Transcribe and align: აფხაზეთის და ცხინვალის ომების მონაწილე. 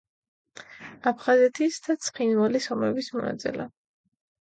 აფხაზეთის 1.11 1.79
და 1.85 1.99
ცხინვალის 2.09 2.71
ომების 2.79 3.15
მონაწილე. 3.21 3.73